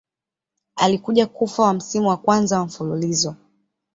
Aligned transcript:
Alikuja 0.75 1.25
kufa 1.27 1.63
wa 1.63 1.73
msimu 1.73 2.07
wa 2.07 2.17
kwanza 2.17 2.59
wa 2.59 2.65
mfululizo. 2.65 3.35